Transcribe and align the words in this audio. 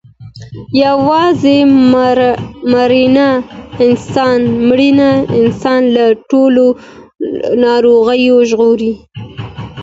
یوازې 0.85 1.57
مړینه 2.71 3.29
انسان 5.39 5.81
له 5.95 6.05
ټولو 6.29 6.65
ناروغیو 7.63 8.37
ژغوري. 8.49 8.93